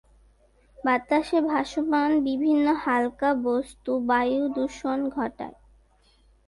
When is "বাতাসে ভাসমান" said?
0.77-2.11